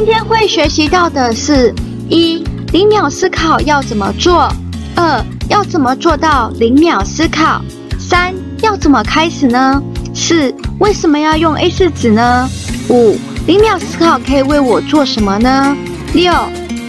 [0.00, 1.74] 今天会学习到的是：
[2.08, 4.48] 一、零秒思考要怎么做；
[4.96, 7.60] 二、要怎么做到零秒思考；
[7.98, 9.78] 三、要怎么开始呢？
[10.14, 12.48] 四、为什么要用 A4 纸呢？
[12.88, 15.76] 五、零秒思考可以为我做什么呢？
[16.14, 16.32] 六、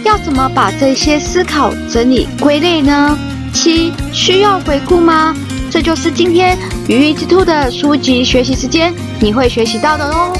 [0.04, 3.18] 要怎么把这些思考整理归类呢？
[3.52, 5.36] 七、需要回顾吗？
[5.70, 6.56] 这就是今天
[6.88, 8.90] 羽翼之兔的书籍学习时间，
[9.20, 10.32] 你会学习到的哦。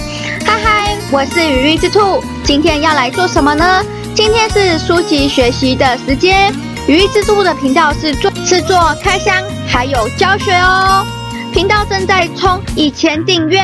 [0.47, 3.85] 嗨嗨，我是羽翼之兔，今天要来做什么呢？
[4.15, 6.53] 今天是书籍学习的时间。
[6.89, 9.33] 羽翼之兔的频道是做是做开箱
[9.69, 11.07] 还有教学哦。
[11.53, 13.63] 频道正在冲一千订阅，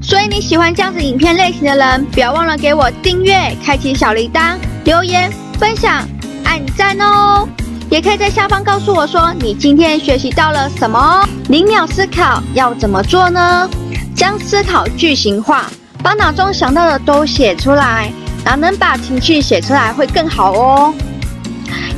[0.00, 6.08] 所以你喜欢这样子影片类型的人，不要忘了给我订阅、开启小铃铛、留言、分享、
[6.44, 7.46] 按赞哦。
[7.90, 11.28] 也可以在下方告诉我说你今天学习到了什么哦。
[11.48, 13.68] 零秒思考要怎么做呢？
[14.16, 15.66] 将思考具形化，
[16.02, 18.10] 把脑中想到的都写出来，
[18.44, 20.94] 然后能把情绪写出来会更好哦。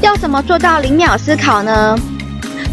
[0.01, 1.99] 要怎么做到零秒思考呢？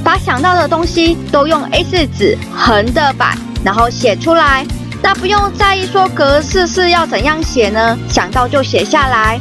[0.03, 4.65] 把想到的东西都用 A4 纸横着摆，然后写出来。
[5.01, 7.97] 那不用在意说格式是要怎样写呢？
[8.09, 9.39] 想到就写下来。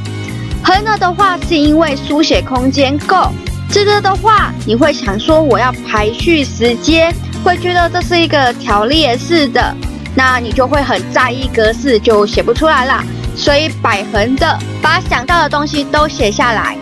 [0.62, 3.32] 横的的话是因为书写空间够；
[3.68, 7.12] 直的的话，你会想说我要排序时间，
[7.44, 9.74] 会觉得这是一个条列式的，
[10.14, 13.02] 那你就会很在意格式，就写不出来了。
[13.36, 16.76] 所以摆横着，把想到的东西都写下来。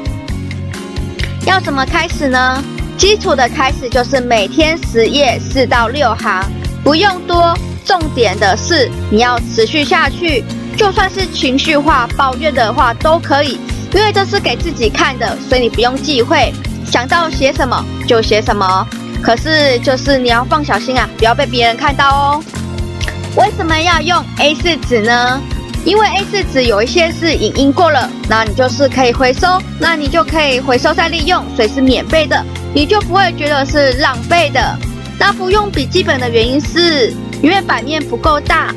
[1.46, 2.62] 要怎么开始呢？
[2.96, 6.44] 基础的开始就是每天十页四到六行，
[6.84, 7.56] 不用多。
[7.82, 10.44] 重点的是你要持续下去，
[10.76, 13.58] 就算是情绪化、抱怨的话都可以，
[13.92, 16.52] 因为这是给自己看的，所以你不用忌讳，
[16.86, 18.86] 想到写什么就写什么。
[19.22, 22.44] 可是就是你要放小心啊，不要被别人看到哦。
[23.36, 25.40] 为什么要用 A4 纸呢？
[25.84, 32.44] 因为 A4 纸有一些是影印过了，那你就是可以回收，那你就可以回收再利用，所以是免费的。
[32.74, 34.78] 你就不会觉得是浪费的。
[35.18, 38.74] 那不用笔记本的原因是，因为版面不够大。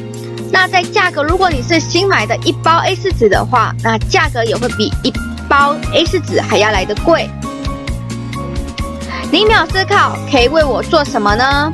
[0.51, 5.11] 那在价格，如果你是新买的一包 A4 纸的话，那价格也会比一
[5.49, 7.29] 包 A4 纸还要来得贵。
[9.31, 11.72] 零秒思考可以为我做什么呢？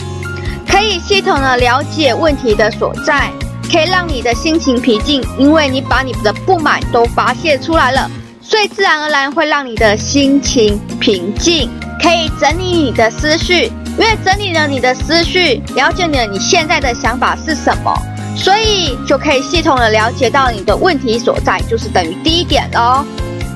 [0.68, 3.30] 可以系统的了解问题的所在，
[3.72, 8.10] 可以让你的心情平静，因为你把你的不满都发泄出来了，
[8.42, 11.70] 所以自然而然会让你的心情平静。
[12.02, 17.94] 可以整理你的思绪，因为整理了你的思绪，了解了你现在的想法是什么，
[18.38, 23.06] 所以就可以系统的了解到你的问题所在，就是等于第一点喽。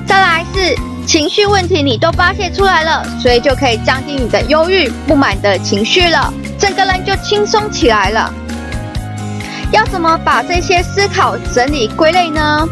[0.06, 0.76] 再来是
[1.06, 8.30] 情绪问题，你都发泄出来了，所以就可以降低你的忧郁、不满的情绪了，整个人就轻松起来了。
[9.74, 12.64] 要怎么把这些思考整理归类呢？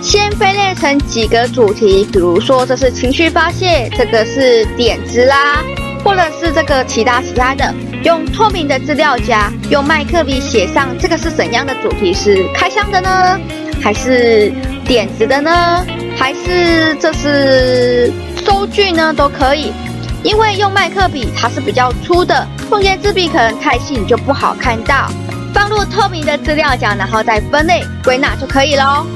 [0.00, 5.62] 先分类成几个主题，比如说这是情绪发泄，这个是点子啦，
[6.02, 7.74] 或者是这个其他其他的，
[8.04, 13.38] 用透明的资料夹，用麦克笔写上这个是怎样的主题，是开箱的呢，
[13.82, 14.50] 还是
[14.86, 15.84] 点子的呢，
[16.16, 18.10] 还是这是
[18.46, 19.12] 收据呢？
[19.12, 19.74] 都可以，
[20.22, 25.10] 因为用麦克笔它是比较粗的，用颜字笔可能太细，你就不好看到。
[25.52, 29.06] 放入透明的资料夹，然后再分类归纳就可以喽。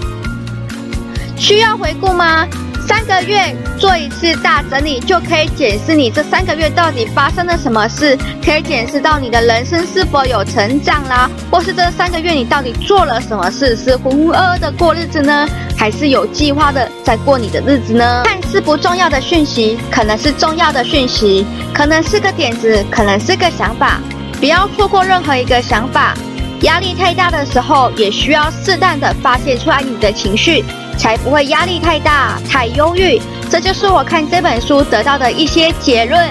[1.37, 2.47] 需要回顾吗？
[2.87, 18.23] 三个月做一次大整理，就可以检视你这三个月到底发生了什么事，可以检视到你的人生是否有成长啦，或是这三个月你到底做了什么事，是浑浑噩噩的过日子呢，还是有计划的在过你的日子呢？
[18.25, 24.01] 看似不重要的讯息，可能是重要的讯息，可能是个点子，可能是个想法，
[24.41, 26.15] 不要错过任何一个想法。
[26.63, 30.65] 压力太大的时候，也需要适当的发泄出来你的情绪。
[30.99, 33.19] 才不会压力太大、太忧郁。
[33.49, 36.29] 这就是我看这本书得到的一些结论。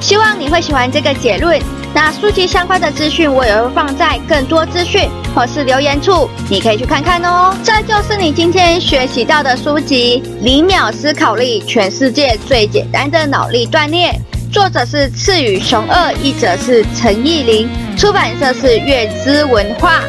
[0.00, 1.56] 希望你会喜欢这个结论。
[1.94, 7.54] 那书籍相关的资讯我也会放在更多资讯或是留言处，你可以去看看哦。
[7.62, 14.12] 这就是你今天学习到的书籍《零秒思考力：全世界最简单的脑力锻炼》，
[14.52, 20.00] 作者是赤羽雄二，译者是陈奕霖，出版社是月之文化。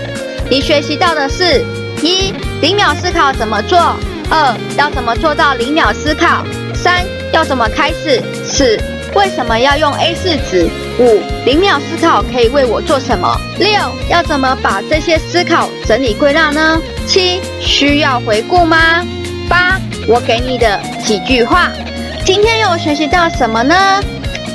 [0.49, 1.63] 你学习到的是。
[2.01, 3.77] 一、零秒思考怎么做？
[4.29, 6.45] 二、要怎么做到零秒思考？
[6.73, 8.23] 三、要怎么开始？
[8.45, 8.79] 四、
[9.13, 10.69] 为什么要用 A4 纸？
[10.97, 13.37] 五、零秒思考可以为我做什么？
[13.59, 13.69] 六、
[14.09, 16.81] 要怎么把这些思考整理归纳呢？
[17.05, 19.05] 七、需要回顾吗？
[19.49, 19.77] 八、
[20.07, 21.69] 我给你的几句话。
[22.23, 23.75] 今天又学习到什么呢？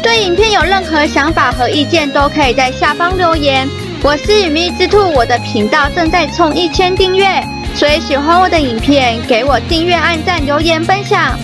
[0.05, 3.67] 对影片有任何想法和意见，都可以在下方留言。
[4.03, 7.43] 我是羽翼之兔，我的频道正在冲一千订阅，
[7.75, 11.39] 所以喜欢我的影片，给我订阅、按赞、留言、分享。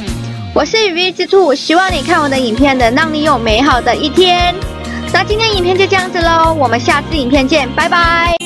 [0.53, 4.55] 我是羽翼之兔，希望你看我的影片能让你有美好的一天。
[5.11, 8.40] 那今天影片就这样子喽，我们下次影片见，拜拜。